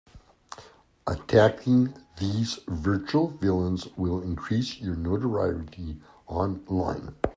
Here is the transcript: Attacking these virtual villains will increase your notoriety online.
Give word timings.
Attacking 1.05 1.93
these 2.17 2.57
virtual 2.67 3.27
villains 3.27 3.85
will 3.95 4.23
increase 4.23 4.77
your 4.79 4.95
notoriety 4.95 5.99
online. 6.25 7.13